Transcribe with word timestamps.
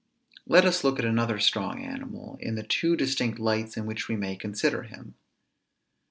Let 0.47 0.65
us 0.65 0.83
look 0.83 0.97
at 0.97 1.05
another 1.05 1.37
strong 1.39 1.85
animal, 1.85 2.39
in 2.41 2.55
the 2.55 2.63
two 2.63 2.95
distinct 2.97 3.37
lights 3.37 3.77
in 3.77 3.85
which 3.85 4.07
we 4.07 4.15
may 4.15 4.35
consider 4.35 4.81
him. 4.81 5.13